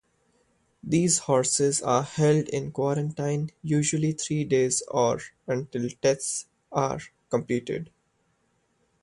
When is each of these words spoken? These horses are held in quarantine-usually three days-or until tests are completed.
These 0.81 1.19
horses 1.19 1.79
are 1.83 2.01
held 2.01 2.47
in 2.47 2.71
quarantine-usually 2.71 4.13
three 4.13 4.43
days-or 4.45 5.21
until 5.45 5.89
tests 6.01 6.47
are 6.71 7.01
completed. 7.29 7.91